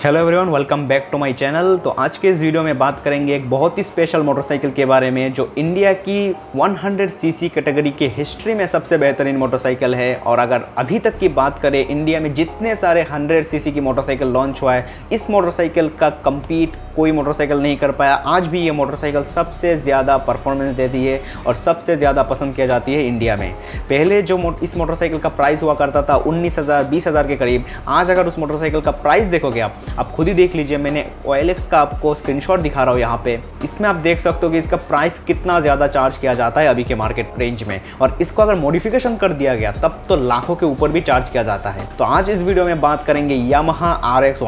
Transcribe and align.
Hello 0.00 0.18
everyone 0.18 0.48
welcome 0.48 0.86
back 0.88 1.08
to 1.12 1.18
my 1.18 1.32
channel 1.32 1.76
तो 1.84 1.90
आज 1.90 2.18
के 2.18 2.28
इस 2.28 2.38
वीडियो 2.40 2.62
में 2.62 2.78
बात 2.78 3.00
करेंगे 3.04 3.34
एक 3.34 3.48
बहुत 3.50 3.78
ही 3.78 3.82
स्पेशल 3.82 4.22
मोटरसाइकिल 4.22 4.70
के 4.72 4.84
बारे 4.84 5.10
में, 5.10 5.32
जो 5.32 5.52
इंडिया 5.58 5.92
की 5.92 6.34
100 6.56 7.08
सीसी 7.10 7.48
कैटेगरी 7.48 7.90
के 7.90 8.06
हिस्ट्री 8.16 8.54
में 8.54 8.66
सबसे 8.66 8.98
बेहतरीन 8.98 9.36
मोटरसाइकिल 9.36 9.94
है। 9.94 10.14
और 10.16 10.38
अगर 10.38 10.64
अभी 10.78 10.98
तक 10.98 11.18
की 11.18 11.28
बात 11.30 11.58
करें 11.62 11.84
इंडिया 11.86 12.20
में 12.20 12.32
जितने 12.34 12.74
सारे 12.76 13.02
100 13.04 13.42
सीसी 13.50 13.72
की 13.72 13.80
मोटरसाइकिल 13.80 14.28
लॉन्च 14.28 14.62
हुआ 14.62 14.74
है, 14.74 14.86
इस 15.12 15.28
मोटरसाइकिल 15.30 15.90
का 16.00 16.10
कम्पीट 16.24 16.76
कोई 16.96 17.12
मोटरसाइकिल 17.12 17.58
नहीं 17.58 17.76
कर 17.76 17.90
पाया। 17.92 18.14
आज 18.14 18.46
भी 18.46 18.60
ये 18.60 18.70
मोटरसाइकिल 18.72 19.22
सबसे 19.24 19.76
ज़्यादा 19.78 20.16
परफॉर्मेंस 20.20 20.74
देती 20.76 21.04
है 21.04 21.20
और 21.46 21.56
सबसे 21.56 21.96
ज़्यादा 21.96 22.22
पसंद 22.22 22.54
किया 22.54 22.66
जाती 22.66 22.94
है 22.94 23.06
इंडिया 23.06 23.36
में। 23.36 23.52
पहले 23.90 24.22
जो 24.22 24.56
इस 24.62 24.76
मोटरसाइकिल 24.76 25.18
का 25.18 25.28
प्राइस 25.30 25.62
हुआ 25.62 25.74
करता 25.74 26.02
था 26.02 26.16
उन्नीस 26.16 26.58
हज़ार 26.58 27.26
के 27.26 27.36
करीब। 27.36 27.64
आज 27.88 28.10
अगर 28.10 28.26
उस 28.26 28.38
मोटरसाइकिल 28.38 28.80
का 28.80 28.90
प्राइस 28.98 29.26
देखोगे 29.28 29.60
आप 29.60 29.76
आप 29.98 30.10
खुद 30.12 30.28
ही 30.28 30.34
देख 30.34 30.54
लीजिए, 30.54 30.76
मैंने 30.78 31.04
ओएलएक्स 31.26 31.66
का 31.66 31.80
आपको 31.80 32.14
स्क्रीनशॉट 32.14 32.60
दिखा 32.60 32.84
रहा 32.84 32.92
हूँ 32.92 33.00
यहाँ 33.00 33.20
पे। 33.24 33.38
इसमें 33.64 33.88
आप 33.88 33.96
देख 33.96 34.20
सकते 34.20 34.46
हो 34.46 34.52
कि 34.52 34.58
इसका 34.58 34.76
प्राइस 34.78 35.18
कितना 35.26 35.58
ज़्यादा 35.60 35.86
चार्ज 35.88 36.16
किया 36.16 36.34
जाता 36.34 36.60
है 36.60 36.68
अभी 36.68 36.84
के 36.84 36.94
मार्केट 36.94 37.38
रेंज 37.38 37.62
में। 37.62 37.80
और 38.00 38.16
इसको 38.20 38.42
अगर 38.42 38.54
मॉडिफिकेशन 38.56 39.16
कर 39.16 39.32
दिया 39.32 39.54
गया, 39.54 39.72
तब 39.72 40.02
तो 40.08 40.16
लाखों 40.18 40.56
के 40.56 40.66
ऊपर 40.66 40.90
भी 40.90 41.00
चार्ज 41.00 41.30
किया 41.30 41.42
जाता 41.42 41.70
है। 41.70 41.88
तो 41.98 42.04
आज 42.04 42.30
इस 42.30 42.38
वीडियो 42.38 42.64
में 42.64 42.80
बात 42.80 43.04
करेंगे 43.06 43.34
यामहा 43.34 43.92
आर 43.92 44.24
एक्स 44.24 44.40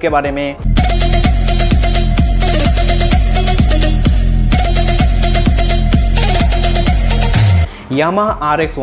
के 0.00 0.08
बारे 0.08 0.30
में। 0.30 0.56
यामा 7.94 8.22
आर 8.42 8.60
एक्स 8.60 8.78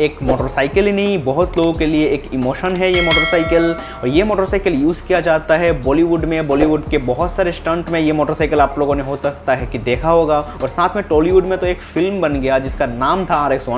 एक 0.00 0.16
मोटरसाइकिल 0.22 0.86
ही 0.86 0.92
नहीं, 0.92 1.18
बहुत 1.24 1.56
लोगों 1.58 1.72
के 1.72 1.86
लिए 1.86 2.06
एक 2.08 2.22
इमोशन 2.34 2.76
है 2.76 2.90
ये 2.92 3.02
मोटरसाइकिल 3.02 3.64
और 3.72 4.08
ये 4.08 4.24
मोटरसाइकिल 4.24 4.74
यूज़ 4.74 5.02
किया 5.08 5.20
जाता 5.20 5.56
है 5.56 5.70
बॉलीवुड 5.82 6.24
में 6.24 6.46
बॉलीवुड 6.48 6.88
के 6.90 6.98
बहुत 7.00 7.32
सारे 7.32 7.52
स्टंट 7.52 7.90
में 7.90 7.98
ये 8.00 8.12
मोटरसाइकिल 8.12 8.60
आप 8.60 8.78
लोगों 8.78 8.94
ने 8.94 9.02
हो 9.02 9.16
सकता 9.16 9.54
है 9.54 9.66
कि 9.66 9.78
देखा 9.80 10.10
होगा। 10.10 10.38
और 10.62 10.68
साथ 10.68 10.96
में 10.96 11.04
टॉलीवुड 11.08 11.44
में 11.44 11.56
तो 11.58 11.66
एक 11.66 11.80
फ़िल्म 11.82 12.20
बन 12.20 12.40
गया 12.40 12.58
जिसका 12.58 12.86
नाम 12.86 13.24
था 13.26 13.34
आर 13.36 13.52
एक्स 13.52 13.68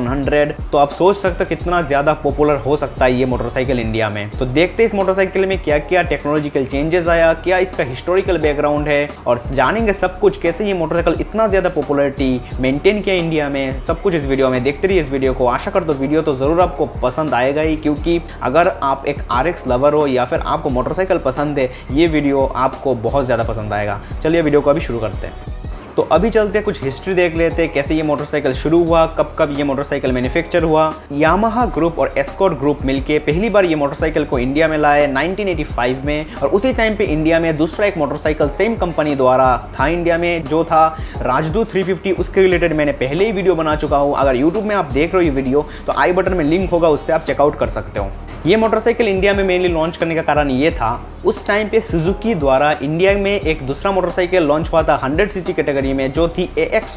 तो 0.73 0.79
आप 0.79 0.93
सोच 0.93 1.17
सकते 1.17 1.45
हो 1.45 1.49
कितना 1.49 1.83
ज़्यादा 1.83 2.13
पॉपुलर 2.23 2.57
हो 2.59 2.77
सकता 2.77 3.05
है 3.05 3.15
ये 3.15 3.27
मोटरसाइकिल 3.27 3.81
इंडिया 3.81 4.11
में। 4.11 4.29
तो 4.31 4.47
देखते 4.47 4.85
इस 4.85 4.95
मोटरसाइकिल 4.95 5.47
में 5.47 5.59
क्या 5.59 5.79
क्या 5.81 6.03
टेक्नोलॉजिकल 6.05 6.65
चेंजेस 6.67 7.09
आया, 7.09 7.33
क्या 7.35 7.59
इसका 7.59 7.85
हिस्टोरिकल 7.85 8.39
बैकग्राउंड 8.39 8.89
है, 8.89 9.09
और 9.27 9.43
जानेंगे 9.53 9.93
सब 9.95 10.19
कुछ 10.21 10.41
कैसे 10.43 10.67
ये 10.67 10.75
मोटरसाइकिल 10.75 11.21
इतना 11.21 11.47
ज़्यादा 11.49 11.69
पॉपुलरिटी 11.71 12.41
मेंटेन 12.61 13.03
किया 13.03 13.15
इंडिया 13.15 13.49
में, 13.49 13.83
सब 13.83 14.03
कुछ 14.03 14.15
इस 14.15 14.25
वीडियो 14.27 14.46
वीडियो 14.47 14.51
में 14.53 14.65
देखते 14.65 14.89
रहिए 14.89 15.03
इस 15.03 15.09
वीडियो 15.11 15.33
को। 15.35 15.47
आशा 15.47 15.71
कर 15.71 15.85
दो 15.85 15.93
वीडियो 15.95 16.23
तो 16.23 16.35
ज़रूर 16.37 16.61
आपको 16.61 16.87
पसंद 17.03 17.35
आएगा 17.35 17.63
ही, 17.63 17.77
क्योंकि 17.77 18.21
अगर 18.43 18.69
आप 18.83 19.05
एक 19.09 19.23
आरएक्स 19.31 19.67
लवर 19.69 19.95
हो 19.95 20.07
या 20.07 20.25
फिर 20.25 20.41
आपको 20.41 20.71
मोटरसाइकिल 20.71 21.19
पसंद 21.21 21.59
है, 21.59 21.71
ये 21.93 22.07
वीडियो 22.07 22.45
आपको 22.47 22.95
बहुत 23.03 23.25
ज़्यादा 23.25 23.45
पसंद 23.45 23.73
आएगा। 23.73 24.01
चलिए 24.23 24.43
वीडियो 24.43 24.61
को 24.61 24.71
अभी 24.71 24.81
शुरू 24.81 24.99
करते 24.99 25.27
हैं। 25.27 25.55
तो 25.97 26.03
अभी 26.13 26.29
चलते 26.31 26.61
कुछ 26.61 26.83
हिस्ट्री 26.85 27.13
देख 27.15 27.35
लेते 27.37 27.63
हैं, 27.63 27.73
कैसे 27.73 27.95
ये 27.95 28.03
मोटरसाइकिल 28.03 28.53
शुरू 28.55 28.83
हुआ, 28.85 29.05
कब 29.19 29.35
कब 29.39 29.55
ये 29.59 29.65
मोटरसाइकिल 29.65 30.13
मैन्युफैक्चर 30.13 30.63
हुआ। 30.63 30.93
यामाहा 31.13 31.65
ग्रुप 31.67 31.99
और 31.99 32.13
एस्कॉट 32.19 32.59
ग्रुप 32.59 32.83
मिलके 32.85 33.19
पहली 33.19 33.49
बार 33.51 33.65
ये 33.65 33.75
मोटरसाइकिल 33.75 34.25
को 34.25 34.39
इंडिया 34.39 34.69
में 34.69 34.77
लाए 34.79 35.07
1985 35.07 36.05
में, 36.05 36.35
और 36.35 36.49
उसी 36.49 36.73
टाइम 36.73 36.97
पे 36.97 37.05
इंडिया 37.05 37.41
में 37.41 37.57
दूसरा 37.57 37.87
एक 37.87 37.97
मोटरसाइकिल 37.99 38.49
सेम 38.49 38.75
कंपनी 38.77 39.15
द्वारा 39.15 39.57
था 39.79 39.87
इंडिया 39.89 40.19
में, 40.19 40.45
जो 40.45 40.63
था 40.65 40.87
राजदूत 41.19 41.73
350 41.73 42.13
उसके 42.15 42.43
रिलेटेड 42.43 42.77
मैंने 42.77 42.93
पहले 42.95 43.27
ही 43.27 43.33
वीडियो 43.33 43.55
बना 43.55 43.77
चुका 43.77 43.97
हूँ। 43.97 44.15
अगर 44.17 44.37
यूट्यूब 44.37 44.65
में 44.65 44.75
आप 44.77 44.91
देख 44.93 45.15
रहे 45.15 45.25
हो 45.25 45.31
ये 45.31 45.35
वीडियो 45.35 45.67
तो 45.87 45.93
आई 45.99 46.13
बटन 46.13 46.35
में 46.35 46.45
लिंक 46.45 46.71
होगा, 46.71 46.89
उससे 46.89 47.13
आप 47.13 47.25
चेकआउट 47.25 47.59
कर 47.59 47.69
सकते 47.71 48.01
हो। 48.01 48.11
ये 48.47 48.57
मोटरसाइकिल 48.57 49.09
इंडिया 49.09 49.33
में 49.35 49.43
मेनली 49.45 49.69
लॉन्च 49.69 49.97
करने 49.97 50.15
का 50.15 50.23
कारण 50.23 50.51
ये 50.51 50.71
था, 50.71 50.91
उस 51.25 51.47
टाइम 51.47 51.69
पे 51.69 51.81
सुजुकी 51.81 52.35
द्वारा 52.35 52.71
इंडिया 52.73 53.13
में 53.15 53.31
एक 53.33 53.63
दूसरा 53.67 53.91
मोटरसाइकिल 53.93 54.43
लॉन्च 54.43 54.69
हुआ 54.73 54.83
था 54.83 54.99
100 54.99 55.33
सीसी 55.33 55.53
कैटेगरी 55.53 55.93
में, 55.93 56.13
जो 56.13 56.29
थी 56.29 56.49
ए 56.59 56.65
एक्स 56.75 56.95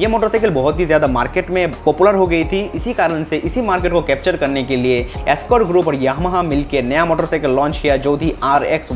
ये 0.00 0.06
मोटरसाइकिल 0.06 0.50
बहुत 0.50 0.78
ही 0.80 0.86
ज़्यादा 0.86 1.06
मार्केट 1.06 1.50
में 1.50 1.72
पॉपुलर 1.84 2.14
हो 2.14 2.26
गई 2.26 2.44
थी। 2.44 2.60
इसी 2.74 2.92
कारण 2.94 3.24
से, 3.24 3.36
इसी 3.36 3.60
मार्केट 3.60 3.92
को 3.92 4.02
कैप्चर 4.02 4.36
करने 4.36 4.62
के 4.64 4.76
लिए 4.76 5.00
एस्कॉर 5.28 5.64
ग्रुप 5.64 5.88
और 5.88 5.94
यामाहा 5.94 6.42
मिलकर 6.42 6.82
नया 6.84 7.04
मोटरसाइकिल 7.04 7.50
लॉन्च 7.50 7.78
किया, 7.78 7.96
जो 7.96 8.16
थी 8.18 8.34
आर 8.42 8.64
एक्स 8.66 8.92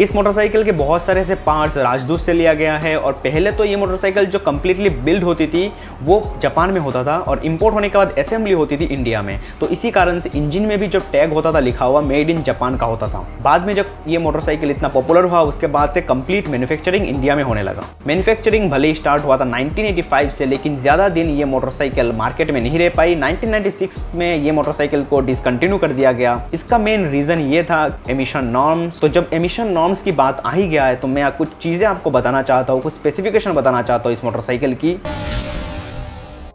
इस 0.00 0.14
मोटरसाइकिल 0.14 0.64
के 0.64 0.72
बहुत 0.72 1.04
सारे 1.04 1.24
से 1.24 1.34
पार्ट्स 1.46 1.76
राजदूत 1.78 2.20
से 2.20 2.32
लिया 2.32 2.54
गया 2.54 2.76
है 2.78 2.96
और 2.98 3.12
पहले 3.24 3.52
तो 3.52 3.64
ये 3.64 3.76
मोटरसाइकिल 3.76 4.26
जो 4.26 4.38
कंप्लीटली 4.40 4.90
बिल्ड 4.90 5.24
होती 5.24 5.46
थी, 5.46 5.70
वो 6.02 6.20
जापान 6.42 6.70
में 6.70 6.80
होता 6.80 7.04
था 7.04 7.18
और 7.18 7.44
इम्पोर्ट 7.44 7.74
होने 7.74 7.88
के 7.88 7.98
बाद 7.98 8.18
असेंबली 8.18 8.52
होती 8.54 8.76
थी 8.76 8.84
इंडिया 8.86 9.22
में। 9.22 9.38
तो 9.60 9.68
इसी 9.68 9.90
कारण 9.90 10.20
से 10.20 10.30
इंजन 10.34 10.70
में 10.72 10.80
भी 10.80 10.86
जो 10.88 11.00
टैग 11.12 11.32
होता 11.32 11.52
था, 11.52 11.60
लिखा 11.60 11.84
हुआ 11.84 12.00
मेड 12.02 12.30
इन 12.30 12.42
जापान 12.42 12.76
का 12.76 12.86
होता 12.86 13.08
था। 13.08 13.26
बाद 13.42 13.66
में 13.66 13.72
जब 13.74 13.86
ये 14.08 14.18
मोटरसाइकिल 14.18 14.70
इतना 14.70 14.88
पॉपुलर 14.90 15.24
हुआ, 15.24 15.40
उसके 15.42 15.66
बाद 15.68 15.92
से 15.94 16.00
कंप्लीट 16.02 16.48
मैन्युफैक्चरिंग 16.48 17.06
इंडिया 17.06 17.36
में 17.36 17.42
होने 17.44 17.62
लगा। 17.62 17.82
मैन्युफैक्चरिंग 18.06 18.70
भले 18.70 18.88
ही 18.88 18.94
स्टार्ट 18.94 19.24
हुआ 19.24 19.36
था 19.36 19.44
1985 19.46 20.30
से, 20.30 20.46
लेकिन 20.46 20.76
ज़्यादा 20.78 21.08
दिन 21.10 21.30
ये 21.30 21.44
मोटरसाइकिल 21.46 22.12
मार्केट 22.12 22.50
में 22.50 22.60
नहीं 22.60 22.78
रह 22.78 22.90
पाई। 22.96 23.14
1996 23.16 23.98
में 24.14 24.36
ये 24.36 24.52
मोटरसाइकिल 24.52 25.04
को 25.04 25.20
डिसकंटिन्यू 25.22 25.78
कर 25.78 25.92
दिया 25.92 26.12
गया। 26.12 26.40
इसका 26.54 26.78
मेन 26.78 27.08
रीज़न 27.10 27.40
ये 27.52 27.62
था 27.64 27.84
एमिशन 28.10 28.44
नॉर्म्स 28.48 29.00
तो 29.00 29.08
जब 29.10 29.30
एमिशन 29.32 29.72
नॉर्म्स 29.72 30.02
की 30.02 30.12
बात 30.14 30.42
आ 30.46 30.52
ही 30.52 30.68
गया 30.68 30.86
है 30.86 30.96
तो 30.96 31.08
मैं 31.08 31.30
कुछ 31.32 31.58
चीज़ें 31.62 31.86
आपको 31.88 32.10
बताना 32.10 32.42
चाहता 32.42 32.72
हूँ, 32.72 32.82
कुछ 32.82 32.94
स्पेसिफिकेशन 32.94 33.52
बताना 33.52 33.82
चाहता 33.82 34.08
हूँ 34.08 34.16
इस 34.16 34.24
मोटरसाइकिल 34.24 34.74
की। 34.74 34.98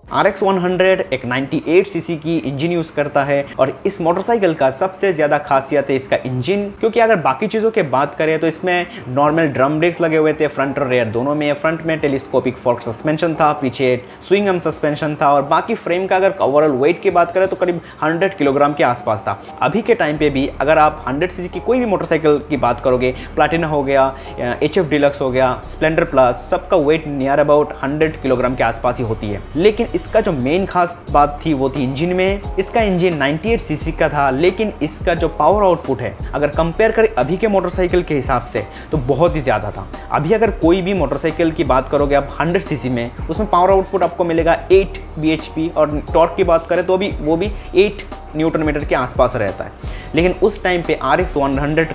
आर 0.08 0.28
एक्स 0.28 0.44
एक 0.44 1.22
98 1.26 1.88
सीसी 1.88 2.16
की 2.18 2.36
इंजन 2.40 2.72
यूज़ 2.72 2.92
करता 2.96 3.24
है 3.24 3.46
और 3.60 3.72
इस 3.86 4.00
मोटरसाइकिल 4.02 4.54
का 4.54 4.70
सबसे 4.72 5.12
ज़्यादा 5.14 5.38
खासियत 5.38 5.90
है 5.90 5.96
इसका 5.96 6.18
इंजन, 6.26 6.64
क्योंकि 6.80 7.00
अगर 7.00 7.16
बाकी 7.18 7.48
चीज़ों 7.48 7.72
के 7.72 7.84
बात 7.86 8.16
करें 8.16 8.38
तो 8.40 8.48
इसमें 8.48 8.86
नॉर्मल 9.08 9.48
ड्रम 9.48 9.78
ब्रेक्स 9.80 10.00
लगे 10.02 10.18
हुए 10.18 10.34
थे, 10.34 10.48
फ्रंट 10.48 10.80
और 10.80 10.88
रेयर 10.88 11.08
दोनों 11.08 11.34
में। 11.36 11.54
फ्रंट 11.54 11.82
में 11.82 11.98
टेलीस्कोपिक 12.00 12.58
फोर्क 12.58 12.82
सस्पेंशन 12.84 13.34
था, 13.34 13.52
पीछे 13.54 13.90
स्विंगम 14.28 14.60
सस्पेंशन 14.60 15.18
था 15.22 15.32
और 15.34 15.42
बाकी 15.46 15.76
फ्रेम 15.76 16.08
का 16.08 16.16
अगर 16.16 16.36
ओवरऑल 16.42 16.78
वेट 16.78 17.02
की 17.02 17.10
बात 17.10 17.34
करें 17.34 17.48
तो 17.48 17.56
करीब 17.56 17.82
हंड्रेड 18.04 18.38
किलोग्राम 18.38 18.74
के 18.74 18.84
आसपास 18.84 19.24
था। 19.28 19.40
अभी 19.62 19.82
के 19.82 19.96
टाइम 19.96 20.18
पे 20.18 20.30
भी 20.30 20.48
अगर 20.62 20.78
आप 20.78 21.04
हंड्रेड 21.08 21.32
सी 21.32 21.48
की 21.50 21.60
कोई 21.60 21.80
भी 21.80 21.86
मोटरसाइकिल 21.88 22.40
की 22.50 22.58
बात 22.60 22.82
करोगे 22.84 23.14
प्लाटिना 23.36 23.68
हो 23.68 23.84
गया 23.84 24.08
एच 24.40 24.78
एफ़ 24.78 24.90
डिलक्स 24.90 25.22
हो 25.22 25.30
गया 25.32 25.54
स्प्लेंडर 25.68 26.04
प्लस 26.06 26.48
सबका 26.52 26.78
weight 26.80 27.08
near 27.10 27.40
about 27.40 27.74
hundred 27.84 28.22
kilogram 28.22 28.56
के 28.56 28.64
आसपास 28.64 28.98
ही 28.98 29.04
होती 29.06 29.28
है। 29.28 29.44
लेकिन 29.56 29.96
इसका 29.98 30.22
जो 30.22 30.32
मेन 30.34 30.66
खास 30.66 30.98
बात 31.12 31.40
थी, 31.46 31.54
वो 31.54 31.70
थी 31.70 31.84
इंजन 31.84 32.14
में। 32.16 32.56
इसका 32.60 32.82
इंजन 32.84 33.18
98 33.20 33.58
सीसी 33.60 33.92
का 33.92 34.10
था, 34.10 34.30
लेकिन 34.32 34.74
इसका 34.82 35.14
जो 35.16 35.28
पावर 35.30 35.64
आउटपुट 35.64 36.02
है, 36.02 36.16
अगर 36.34 36.48
कंपेयर 36.50 36.92
करें 36.92 37.08
अभी 37.10 37.38
के 37.38 37.48
मोटरसाइकिल 37.48 38.04
के 38.04 38.16
हिसाब 38.16 38.46
से 38.48 38.66
तो 38.92 38.98
बहुत 39.08 39.36
ही 39.36 39.42
ज़्यादा 39.42 39.72
था। 39.72 39.88
अभी 40.12 40.34
अगर 40.34 40.52
कोई 40.58 40.82
भी 40.82 40.94
मोटरसाइकिल 40.96 41.52
की 41.52 41.64
बात 41.64 41.90
करोगे 41.90 42.16
आप 42.16 42.30
100 42.32 42.64
सीसी 42.64 42.90
में, 42.90 43.12
उसमें 43.20 43.50
पावर 43.50 43.72
आउटपुट 43.72 44.04
आपको 44.04 44.24
मिलेगा 44.24 44.58
8 44.72 45.00
बीएचपी 45.20 45.70
और 45.70 46.00
टॉर्क 46.14 46.34
की 46.38 46.44
बात 46.44 46.68
करें 46.70 46.86
तो 46.86 46.94
अभी 46.94 47.12
वो 47.22 47.38
भी 47.38 47.52
8 47.78 48.04
न्यूटन 48.36 48.64
मीटर 48.64 48.86
के 48.86 48.96
आसपास 48.96 49.36
रहता 49.36 49.64
है। 49.64 49.72
लेकिन 50.16 50.36
उस 50.44 50.62
टाइम 50.64 50.82
पे 50.82 51.00
आर 51.04 51.22
एक्स 51.22 51.34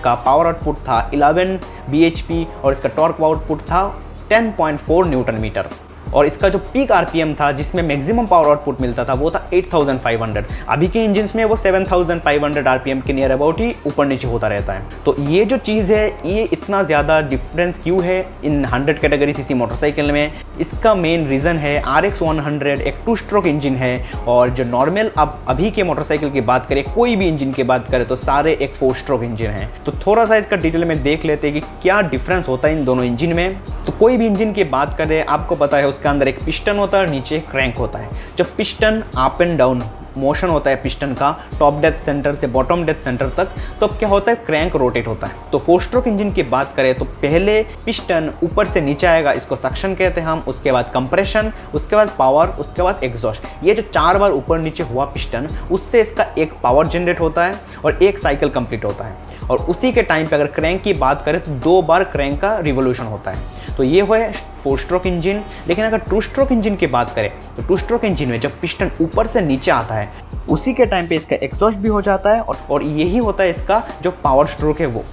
का 0.05 0.15
पावर 0.17 0.47
आउटपुट 0.47 0.77
था 0.79 1.11
11 1.11 1.59
बी 1.91 2.47
और 2.55 2.73
इसका 2.73 2.89
टॉर्क 2.89 3.23
आउटपुट 3.23 3.61
था 3.63 3.87
10.4 4.31 5.07
न्यूटन 5.07 5.35
मीटर 5.41 5.67
और 6.15 6.27
इसका 6.27 6.49
जो 6.49 6.59
पीक 6.73 6.93
आरपीएम 6.93 7.35
था, 7.35 7.51
जिसमें 7.53 7.83
मैक्सिमम 7.83 8.27
पावर 8.27 8.49
आउटपुट 8.49 8.81
मिलता 8.81 9.05
था, 9.05 9.15
वो 9.15 9.31
था 9.31 9.49
8500 9.53 10.45
अभी 10.69 10.89
के 10.89 11.05
इंजन 11.05 11.29
में 11.37 11.45
वो 11.45 11.57
7500 11.57 12.67
आरपीएम 12.67 13.01
के 13.01 13.13
नियर 13.13 13.31
अबाउट 13.31 13.61
ही 13.61 13.75
ऊपर 13.87 14.07
नीचे 14.07 14.29
होता 14.29 14.49
रहता 14.49 14.73
है। 14.73 14.83
तो 15.05 15.15
ये 15.21 15.45
जो 15.45 15.57
चीज़ 15.59 15.93
है, 15.93 16.07
ये 16.27 16.43
इतना 16.53 16.83
ज़्यादा 16.83 17.21
डिफरेंस 17.23 17.79
क्यों 17.83 18.03
है 18.05 18.21
इन 18.45 18.65
100 18.67 18.99
कैटेगरी 19.01 19.33
सीसी 19.33 19.55
मोटरसाइकिल 19.55 20.13
में? 20.13 20.33
इसका 20.61 20.95
मेन 20.95 21.27
रीज़न 21.29 21.57
है 21.57 21.81
आर 21.83 22.05
एक्स 22.05 22.23
एक 22.23 22.95
टू 23.07 23.17
स्ट्रोक 23.17 23.47
इंजन 23.47 23.75
है, 23.77 23.93
और 24.29 24.51
जो 24.51 24.65
नॉर्मल 24.65 25.11
अब 25.19 25.39
अभी 25.49 25.71
के 25.71 25.83
मोटरसाइकिल 25.83 26.31
की 26.31 26.41
बात 26.43 26.67
करें, 26.67 26.83
कोई 26.85 27.17
भी 27.17 27.29
इंजन 27.29 27.53
की 27.53 27.63
बात 27.65 27.89
करें 27.91 28.07
तो 28.07 28.17
सारे 28.17 28.53
एक 28.55 28.75
फोर 28.75 28.95
स्ट्रोक 28.97 29.23
इंजन 29.23 29.51
है। 29.51 29.69
तो 29.87 29.93
थोड़ा 30.07 30.25
सा 30.27 30.37
इसका 30.37 30.57
डिटेल 30.57 30.85
में 30.85 31.03
देख 31.03 31.25
लेते 31.25 31.51
हैं 31.51 31.61
कि 31.61 31.67
क्या 31.83 32.01
डिफरेंस 32.03 32.49
होता 32.49 32.69
है 32.69 32.79
इन 32.79 32.85
दोनों 32.85 33.05
इंजन 33.05 33.33
में। 33.33 33.57
तो 33.87 33.93
कोई 33.93 34.17
भी 34.17 34.27
इंजन 34.27 34.53
की 34.53 34.65
बात 34.67 34.97
करें, 34.99 35.25
आपको 35.27 35.57
पता 35.57 35.77
है 35.77 35.87
अंदर 36.11 36.29
एक 36.29 36.45
पिस्टन 36.45 36.79
होता 36.79 36.99
है 36.99 37.05
और 37.05 37.11
नीचे 37.11 37.39
क्रैंक 37.51 37.77
होता 37.77 37.99
है। 37.99 38.11
जब 38.39 38.57
piston 38.57 39.03
up 39.19 39.43
and 39.43 39.59
down 39.59 39.83
motion 40.17 40.49
होता 40.49 40.71
है 40.71 40.77
पिस्टन 40.77 41.13
का 41.15 41.31
टॉप 41.59 41.75
डेथ 41.83 41.93
सेंटर 41.99 42.35
से 42.35 42.47
बॉटम 42.47 42.85
डेथ 42.85 42.95
सेंटर 42.95 43.29
तक 43.29 43.53
तो 43.81 43.87
क्या 43.89 44.09
होता 44.09 44.33
है? 44.33 44.37
क्रैंक 44.47 44.75
रोटेट 44.77 45.07
होता 45.07 45.27
है। 45.27 45.51
तो 45.53 45.59
फोर 45.59 45.81
स्ट्रोक 45.83 46.07
इंजन 46.09 46.33
की 46.33 46.43
बात 46.45 46.75
करें 46.77 46.95
तो 46.95 47.05
पहले 47.05 47.63
पिस्टन 47.87 48.31
ऊपर 48.45 48.69
से 48.69 48.81
नीचे 48.81 49.07
आएगा, 49.07 49.33
इसको 49.33 49.57
सक्शन 49.57 49.95
कहते 49.95 50.21
हैं 50.21 50.29
हम, 50.29 50.45
उसके 50.49 50.73
बाद 50.73 50.91
कंप्रेशन 50.95 51.53
उसके 51.75 51.97
बाद 51.97 52.11
पावर 52.19 52.49
उसके 52.61 52.83
बाद 52.83 53.01
एग्जॉस्ट 53.05 53.65
ये 53.65 53.75
जो 53.75 53.83
चार 53.85 54.19
बार 54.19 54.33
ऊपर 54.33 54.59
नीचे 54.59 54.83
हुआ 54.83 55.05
पिस्टन, 55.07 55.49
उससे 55.71 56.03
इसका 56.03 56.27
एक 56.39 56.53
पावर 56.63 56.87
जनरेट 56.89 57.21
होता 57.21 57.45
है 57.45 57.61
और 57.85 58.03
एक 58.03 58.19
साइकिल 58.19 58.49
कंप्लीट 58.51 58.85
होता 58.85 59.05
है। 59.05 59.31
और 59.43 59.59
उसी 59.61 59.93
के 59.93 60.03
टाइम 60.03 60.27
पर 60.27 60.35
अगर 60.35 60.47
क्रैंक 60.53 60.83
की 60.83 60.93
बात 60.95 61.23
करें 61.25 61.41
तो 61.41 61.53
दो 61.61 61.81
बार 61.83 62.05
क्रैंक 62.07 62.41
का 62.41 62.59
रिवोल्यूशन 62.61 63.05
होता 63.05 63.31
है। 63.31 63.77
तो 63.77 63.83
ये 63.83 64.01
हुआ 64.01 64.19
फोर 64.65 64.79
स्ट्रोक 64.79 65.07
इंजन। 65.07 65.43
लेकिन 65.69 65.85
अगर 65.85 65.99
टू 66.01 66.21
स्ट्रोक 66.21 66.53
इंजन 66.53 66.77
की 66.77 66.87
बात 66.89 67.15
करें 67.15 67.31
तो 67.57 67.63
टू 67.63 67.77
स्ट्रोक 67.77 68.05
इंजन 68.05 68.29
में 68.29 68.41
जब 68.41 68.61
पिस्टन 68.61 68.91
ऊपर 69.01 69.27
से 69.27 69.41
नीचे 69.41 69.71
आता 69.71 69.95
है, 69.95 70.09
उसी 70.49 70.73
के 70.75 70.87
टाइम 70.87 71.09
पे 71.09 71.17
इसका 71.17 71.37
एक्सॉस्ट 71.37 71.79
भी 71.79 71.89
हो 71.89 72.03
जाता 72.03 72.35
है 72.35 72.41
और 72.41 72.59
और 72.71 72.83
यही 72.83 73.19
होता 73.19 73.45
है 73.45 73.51
इसका 73.51 73.83
जो 74.03 74.11
पावर 74.25 74.47
स्ट्रोक 74.47 74.81
है 74.81 74.87
वो। 74.87 75.05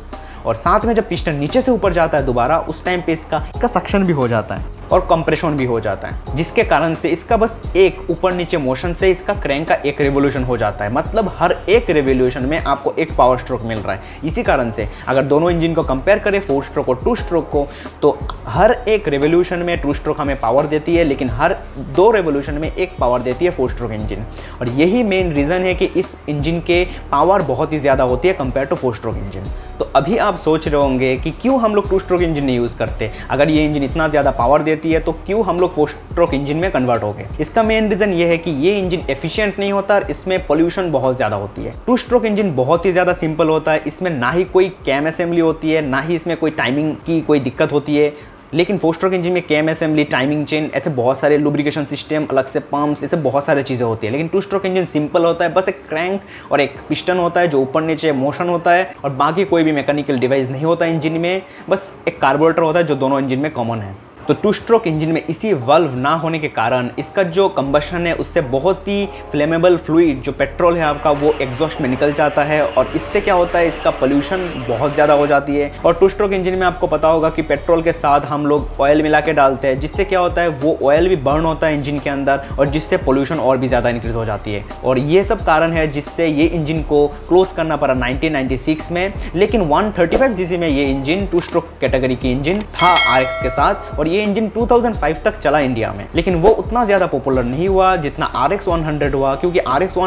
और 0.46 0.56
साथ 0.56 0.86
में 0.86 0.94
जब 0.94 1.08
पिस्टन 1.10 1.36
नीचे 1.36 1.62
से 1.62 1.72
ऊपर 1.72 1.94
जाता 1.94 2.18
है 2.18 2.26
दोबारा, 2.26 2.60
उस 2.60 2.84
टाइम 2.86 3.02
पे 3.02 3.14
इसका 3.14 3.46
इसका 3.56 3.68
सक्शन 3.70 4.04
भी 4.04 4.14
हो 4.14 4.28
जाता 4.28 4.56
है। 4.56 4.79
और 4.92 5.00
कंप्रेशन 5.10 5.58
भी 5.58 5.66
हो 5.66 5.80
जाता 5.80 6.08
है, 6.08 6.36
जिसके 6.36 6.64
कारण 6.66 6.96
से 6.96 7.10
इसका 7.10 7.38
बस 7.38 7.60
एक 7.76 8.10
ऊपर 8.10 8.34
नीचे 8.34 8.58
मोशन 8.58 8.94
से 8.94 9.10
इसका 9.12 9.34
क्रैंक 9.36 9.68
का 9.68 9.76
एक 9.76 10.02
रेवोल्यूशन 10.02 10.44
हो 10.44 10.58
जाता 10.58 10.86
है। 10.86 10.94
मतलब 10.94 11.32
हर 11.38 11.56
एक 11.70 11.90
रेवोल्यूशन 11.90 12.46
में 12.46 12.58
आपको 12.60 12.94
एक 13.00 13.16
पावर 13.18 13.38
स्ट्रोक 13.38 13.62
मिल 13.64 13.80
रहा 13.80 13.94
है। 13.94 14.28
इसी 14.28 14.44
कारण 14.44 14.72
से 14.72 14.88
अगर 15.08 15.24
दोनों 15.26 15.52
इंजन 15.52 15.74
को 15.74 15.84
कंपेयर 15.84 16.20
करें 16.20 16.40
फोर 16.42 16.64
स्ट्रोक 16.64 16.90
और 16.90 17.02
टू 17.04 17.16
स्ट्रोक 17.16 17.50
को 17.50 17.68
तो 18.02 18.18
हर 18.48 18.72
एक 18.72 19.08
रेवोल्यूशन 19.08 19.60
में 19.60 19.78
टू 19.82 19.94
स्ट्रोक 19.94 20.20
हमें 20.22 20.40
पावर 20.40 20.68
देती 20.68 20.96
है, 20.96 21.04
लेकिन 21.04 21.30
हर 21.32 21.58
दो 21.96 22.10
रेवोल्यूशन 22.12 22.54
में 22.54 22.72
एक 22.72 22.98
पावर 23.00 23.22
देती 23.22 23.46
है 23.46 23.52
फोर 23.52 23.72
स्ट्रोक 23.72 23.92
इंजन 23.92 24.26
और 24.62 24.70
यही 24.72 25.04
मेन 25.04 25.34
रीज़न 25.34 25.64
है 25.64 25.74
कि 25.76 25.86
इस 25.88 26.16
इंजन 26.30 26.60
के 26.68 26.84
पावर 27.12 27.42
बहुत 27.44 27.74
ही 27.74 27.80
ज़्यादा 27.80 28.04
होती 28.04 28.28
है 28.28 28.34
compare 28.36 28.66
to 28.66 28.76
four 28.76 28.96
stroke 28.96 29.18
engine 29.18 29.52
तो 29.80 29.86
अभी 29.96 30.18
आप 30.20 30.38
सोच 30.38 30.68
रहे 30.68 30.82
होंगे 30.82 31.16
कि 31.18 31.32
क्यों 31.32 31.60
हम 31.62 31.76
लोग 31.76 31.90
टू 31.90 32.00
स्ट्रोक 32.00 32.22
इंजन 32.22 32.44
नहीं 32.44 32.56
यूज़ 32.56 32.76
करते? 32.78 33.12
अगर 33.30 33.50
ये 33.50 33.66
इंजन 33.66 33.84
इतना 33.84 34.08
ज़्यादा 34.08 34.32
पावर 34.32 34.62
देती 34.62 34.79
है 34.86 35.00
तो 35.00 35.12
क्यों 35.26 35.44
हम 35.46 35.60
लोग 35.60 35.74
फोर 35.74 35.90
स्ट्रोक 35.90 36.34
इंजन 36.34 36.58
में 36.58 36.70
कन्वर्ट 36.72 37.04
हो 37.04 37.12
गए? 37.14 37.28
इसका 37.42 37.64
मेन 37.64 37.90
रीज़न 37.90 38.14
ये 38.14 38.28
है 38.28 38.38
कि 38.38 38.52
ये 38.66 38.78
इंजन 38.80 39.04
एफिशिएंट 39.10 39.60
नहीं 39.60 39.72
होता 39.72 39.96
और 39.96 40.10
इसमें 40.12 40.46
पोल्यूशन 40.48 40.92
बहुत 40.92 41.16
ज़्यादा 41.16 41.36
होती 41.36 41.64
है। 41.64 41.76
टू 41.88 41.98
स्ट्रोक 41.98 42.26
इंजन 42.26 42.56
बहुत 42.56 42.86
ही 42.86 42.92
ज़्यादा 42.92 43.14
सिंपल 43.16 43.50
होता 43.50 43.72
है। 43.72 43.84
इसमें 43.88 44.12
ना 44.12 44.32
ही 44.32 44.44
कोई 44.46 44.70
कैम 44.86 45.08
असेंबली 45.08 45.42
होती 45.42 45.72
है, 45.72 45.82
ना 45.82 46.02
ही 46.02 46.16
इसमें 46.16 46.38
कोई 46.38 46.52
टाइमिंग 46.52 46.96
की 47.06 47.22
कोई 47.22 47.40
दिक्कत 47.40 47.72
होती 47.72 47.98
है। 47.98 48.14
लेकिन 48.54 48.78
फोर 48.78 48.94
स्ट्रोक 48.96 49.14
इंजन 49.14 49.32
में 49.32 49.42
कैम 49.48 49.70
असेंबली 49.72 50.04
टाइमिंग 50.04 50.46
चेन 50.46 50.70
ऐसे 50.76 50.90
बहुत 50.90 51.20
सारे 51.20 51.38
लुब्रिकेशन 51.38 51.86
सिस्टम 51.86 52.26
अलग 52.32 52.48
से 52.48 52.60
पम्प्स 52.62 53.04
ऐसे 53.04 53.18
बहुत 53.18 53.46
सारी 53.46 53.64
चीज़ें 53.64 53.86
होती 53.86 54.08
है। 54.08 54.12
लेकिन 54.12 54.28
टू 54.28 54.42
स्ट्रोक 54.42 54.66
इंजन 54.66 54.86
सिंपल 54.86 55.26
होता 55.26 55.46
है, 55.46 55.54
बस 55.54 55.70
एक 55.70 55.86
क्रैंक 55.90 56.22
और 56.52 56.62
एक 56.62 56.80
पिस्टन 56.90 57.18
होता 57.18 57.42
है 57.42 57.48
जो 57.48 57.62
ऊपर 57.62 57.82
नीचे 57.82 58.12
मोशन 58.14 58.50
होता 58.50 58.72
है 58.72 58.92
और 59.04 59.10
बाकी 59.12 59.46
कोई 59.46 59.64
भी 59.64 59.72
मैकेनिकल 59.72 60.20
डिवाइस 60.20 60.50
नहीं 60.50 60.66
होता 60.66 60.86
इंजन 60.86 61.20
में। 61.20 61.42
बस 61.70 61.92
एक 62.08 62.20
कार्बोरेटर 62.22 62.62
होता 62.62 62.80
है 62.80 62.86
जो 62.86 62.96
दोनों 62.96 63.20
इंजन 63.20 63.40
में 63.40 63.52
कॉमन 63.52 63.78
है। 63.78 63.96
तो 64.30 64.34
टू 64.34 64.52
स्ट्रोक 64.54 64.88
इंजन 64.88 65.10
में 65.10 65.22
इसी 65.26 65.52
वल्व 65.60 65.94
ना 65.98 66.10
होने 66.16 66.40
के 66.40 66.48
कारण 66.48 66.90
इसका 67.00 67.24
जो 67.28 67.48
कंबशन 67.50 68.06
है, 68.08 68.14
उससे 68.14 68.42
बहुत 68.42 68.88
ही 68.88 69.06
फ्लेमेबल 69.32 69.78
फ्लूड 69.78 70.22
जो 70.24 70.32
पेट्रोल 70.32 70.76
है 70.78 70.84
आपका, 70.84 71.12
वो 71.12 71.34
एग्जॉस्ट 71.42 71.80
में 71.82 71.88
निकल 71.90 72.12
जाता 72.14 72.44
है 72.44 72.62
और 72.64 72.92
इससे 72.96 73.22
क्या 73.22 73.34
होता 73.34 73.60
है, 73.60 73.68
इसका 73.68 73.92
पोल्यूशन 73.92 74.48
बहुत 74.68 74.94
ज़्यादा 74.94 75.14
हो 75.14 75.26
जाती 75.28 75.56
है। 75.56 75.72
और 75.86 75.94
टू 76.00 76.10
स्ट्रोक 76.10 76.34
इंजन 76.34 76.54
में 76.54 76.66
आपको 76.68 76.88
पता 76.88 77.08
होगा 77.08 77.30
कि 77.30 77.42
पेट्रोल 77.44 77.82
के 77.82 77.92
साथ 77.94 78.26
हम 78.26 78.46
लोग 78.46 78.82
ऑयल 78.82 79.02
मिला 79.04 79.22
के 79.22 79.34
डालते 79.34 79.68
हैं, 79.68 79.80
जिससे 79.80 80.06
क्या 80.06 80.20
होता 80.20 80.42
है, 80.42 80.48
वो 80.50 80.78
ऑयल 80.84 81.10
भी 81.10 81.16
बर्न 81.18 81.46
होता 81.46 81.68
है 81.68 81.78
इंजन 81.78 81.98
के 82.00 82.10
अंदर 82.10 82.56
और 82.60 82.70
जिससे 82.70 82.98
पोल्यूशन 83.00 83.40
और 83.40 83.58
भी 83.58 83.68
ज़्यादा 83.68 83.90
इंक्रीज 83.90 84.16
हो 84.16 84.26
जाती 84.26 84.54
है। 84.54 84.64
और 84.84 85.00
ये 85.00 85.24
सब 85.24 85.44
कारण 85.46 85.74
है 85.74 85.88
जिससे 85.92 86.28
ये 86.28 86.46
इंजन 86.46 86.82
को 86.84 87.06
क्लोज 87.30 87.48
करना 87.58 87.78
पड़ा 87.78 87.94
1996 87.96 88.92
में। 88.92 89.14
लेकिन 89.36 89.62
135 89.64 90.38
सीसी 90.38 90.58
में 90.58 90.68
ये 90.68 90.86
इंजन 90.86 91.26
टू 91.32 91.40
स्ट्रोक 91.40 91.70
कैटेगरी 91.82 92.16
की 92.16 92.32
इंजन 92.32 92.60
था 92.76 92.96
RX 93.18 93.42
के 93.44 93.50
साथ 93.52 93.98
और 94.00 94.08
ये 94.08 94.18
इंजन 94.20 94.48
2005 94.50 95.22
तक 95.24 95.38
चला 95.40 95.60
इंडिया 95.60 95.92
में। 95.94 96.06
लेकिन 96.16 96.36
वो 96.42 96.50
उतना 96.52 96.84
ज़्यादा 96.86 97.08
पॉपुलर 97.08 97.44
नहीं 97.44 97.68
हुआ 97.68 97.96
जितना 97.98 98.26
आर 98.26 98.54
एक्स 98.54 98.68
हुआ 99.14 99.34
क्योंकि 99.36 99.60
आर 99.60 99.84
एक्स 99.84 99.98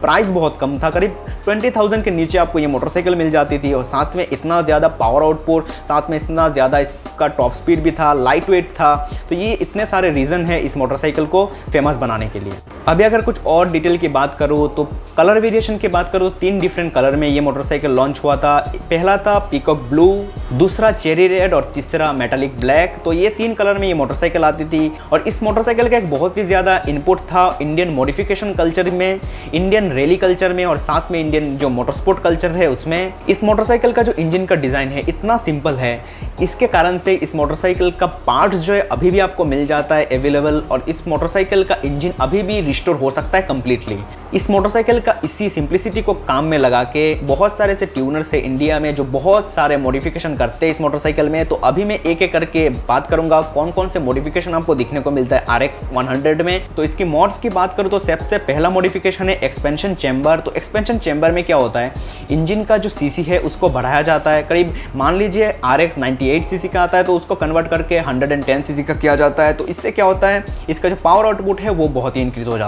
प्राइस 0.00 0.28
बहुत 0.28 0.58
कम 0.60 0.78
था। 0.78 0.90
करीब 0.90 1.16
20,000 1.46 2.02
के 2.04 2.10
नीचे 2.10 2.38
आपको 2.38 2.58
ये 2.58 2.66
मोटरसाइकिल 2.66 3.14
मिल 3.14 3.30
जाती 3.30 3.58
थी 3.58 3.72
और 3.72 3.84
साथ 3.84 4.16
में 4.16 4.26
इतना 4.28 4.60
ज़्यादा 4.62 4.88
पावर 4.96 5.22
आउटपुट 5.22 5.68
साथ 5.88 6.10
में 6.10 6.16
इतना 6.16 6.48
ज़्यादा 6.48 6.78
इसका 6.78 7.26
टॉप 7.28 7.52
स्पीड 7.54 7.82
भी 7.82 7.90
था 7.90 8.12
लाइट 8.14 8.50
वेट 8.50 8.70
था। 8.70 8.94
तो 9.28 9.34
ये 9.34 9.52
इतने 9.52 9.86
सारे 9.86 10.10
रीज़न 10.10 10.46
है 10.46 10.60
इस 10.60 10.76
मोटरसाइकिल 10.76 11.26
को 11.26 11.46
फ़ेमस 11.72 11.96
बनाने 11.96 12.28
के 12.28 12.40
लिए। 12.40 12.52
अभी 12.88 13.04
अगर 13.04 13.22
कुछ 13.22 13.44
और 13.46 13.70
डिटेल 13.70 13.96
की 13.98 14.08
बात 14.08 14.36
करूँ 14.38 14.68
तो 14.74 14.84
कलर 15.16 15.38
वेरिएशन 15.40 15.76
की 15.78 15.88
बात 15.88 16.10
करूँ, 16.12 16.30
तीन 16.40 16.58
डिफरेंट 16.60 16.92
कलर 16.94 17.14
में 17.16 17.26
ये 17.28 17.40
मोटरसाइकिल 17.40 17.90
लॉन्च 17.90 18.20
हुआ 18.24 18.36
था। 18.36 18.58
पहला 18.90 19.16
था 19.18 19.38
पिकअप 19.50 19.76
ब्लू 19.90 20.06
दूसरा 20.52 20.90
चेरी 20.92 21.26
रेड 21.28 21.54
और 21.54 21.70
तीसरा 21.74 22.12
मेटालिक 22.12 22.58
ब्लैक 22.60 22.96
तो 23.04 23.12
ये 23.12 23.28
तीन 23.28 23.54
कलर 23.54 23.78
में 23.78 23.86
ये 23.88 23.94
मोटरसाइकिल 23.94 24.44
आती 24.44 24.64
थी। 24.66 24.90
और 25.12 25.24
इस 25.28 25.42
मोटरसाइकिल 25.42 25.88
का 25.88 25.96
एक 25.96 26.10
बहुत 26.10 26.38
ही 26.38 26.44
ज़्यादा 26.44 26.76
इनपुट 26.88 27.20
था 27.22 27.46
इंडियन 27.62 27.90
मॉडिफिकेशन 27.94 28.52
कल्चर 28.54 28.90
में 28.90 29.20
इंडियन 29.54 29.90
रैली 29.92 30.16
कल्चर 30.16 30.52
में 30.52 30.64
और 30.64 30.78
साथ 30.78 31.10
में 31.12 31.20
इंडियन 31.20 31.56
जो 31.58 31.68
मोटरस्पोर्ट 31.70 32.22
कल्चर 32.22 32.50
है 32.52 32.70
उसमें। 32.70 33.12
इस 33.28 33.42
मोटरसाइकिल 33.44 33.92
का 33.92 34.02
जो 34.02 34.12
इंजन 34.14 34.46
का 34.46 34.54
डिज़ाइन 34.56 34.88
है, 34.88 35.04
इतना 35.08 35.36
सिंपल 35.38 35.74
है। 35.74 36.00
इसके 36.42 36.66
कारण 36.68 36.98
से 36.98 37.14
इस 37.16 37.34
मोटरसाइकिल 37.36 37.90
का 37.90 38.06
पार्ट्स 38.26 38.58
जो 38.58 38.72
है, 38.72 38.80
अभी 38.82 39.10
भी 39.10 39.18
आपको 39.20 39.44
मिल 39.46 39.66
जाता 39.66 39.94
है 39.94 40.04
अवेलेबल 40.18 40.62
और 40.70 40.84
इस 40.88 41.06
मोटरसाइकिल 41.08 41.64
का 41.64 41.76
इंजन 41.84 42.12
अभी 42.20 42.42
भी 42.42 42.60
रिस्टोर 42.76 42.96
हो 42.96 43.10
सकता 43.10 43.38
है 43.38 43.42
कंप्लीटली 43.44 43.98
इस 44.34 44.48
मोटरसाइकिल 44.50 44.98
का 45.00 45.14
इसी 45.24 45.48
सिंप्लिसिटी 45.48 46.02
को 46.02 46.12
काम 46.14 46.44
में 46.44 46.56
लगा 46.58 46.82
के 46.84 47.02
बहुत 47.16 47.56
सारे 47.58 47.74
से 47.74 47.86
ट्यूनर्स 47.86 48.32
है 48.34 48.40
इंडिया 48.40 48.78
में 48.80 48.94
जो 48.94 49.04
बहुत 49.06 49.50
सारे 49.50 49.76
मॉडिफिकेशन 49.76 50.34
करते 50.36 50.66
हैं 50.66 50.74
इस 50.74 50.80
मोटरसाइकिल 50.80 51.28
में। 51.28 51.44
तो 51.46 51.56
अभी 51.64 51.84
मैं 51.84 51.98
एक 52.00 52.22
एक 52.22 52.32
करके 52.32 52.68
बात 52.88 53.06
करूँगा 53.06 53.40
कौन 53.54 53.70
कौन 53.70 53.88
से 53.88 53.98
मॉडिफिकेशन 53.98 54.54
आपको 54.54 54.74
दिखने 54.74 55.00
को 55.00 55.10
मिलता 55.10 55.36
है 55.36 55.44
आर 55.46 55.62
एक्स 55.62 55.82
में। 56.42 56.74
तो 56.76 56.84
इसकी 56.84 57.04
मॉड्स 57.04 57.38
की 57.38 57.48
बात 57.50 57.76
करूँ 57.76 57.90
तो 57.90 57.98
सबसे 57.98 58.38
पहला 58.40 58.70
मॉडिफिकेशन 58.70 59.28
है 59.28 59.36
एक्सपेंशन 59.40 59.94
चैम्बर 59.94 60.40
तो 60.40 60.52
एक्सपेंशन 60.52 60.98
चैम्बर 60.98 61.32
में 61.32 61.42
क्या 61.44 61.56
होता 61.56 61.80
है? 61.80 61.92
इंजन 62.30 62.64
का 62.64 62.76
जो 62.78 62.88
सी 62.88 63.22
है, 63.22 63.38
उसको 63.40 63.68
बढ़ाया 63.68 64.02
जाता 64.02 64.30
है। 64.30 64.42
करीब 64.42 64.74
मान 64.96 65.16
लीजिए 65.16 65.52
आर 65.64 65.80
एक्स 65.80 65.96
का 66.66 66.82
आता 66.82 66.98
है 66.98 67.04
तो 67.04 67.16
उसको 67.16 67.34
कन्वर्ट 67.36 67.68
करके 67.68 67.98
हंड्रेड 68.00 68.32
एंड 68.32 68.44
का 68.86 68.94
किया 68.94 69.16
जाता 69.16 69.44
है। 69.44 69.52
तो 69.52 69.66
इससे 69.66 69.90
क्या 69.90 70.04
होता 70.04 70.28
है? 70.28 70.44
इसका 70.68 70.88
जो 70.88 70.96
पावर 71.04 71.26
आउटपुट 71.26 71.60
है, 71.60 71.70
वो 71.70 71.88
बहुत 71.90 72.16
ही 72.16 72.22
इंक्रीज 72.22 72.48
हो 72.48 72.58
जाता 72.58 72.64
है। 72.64 72.65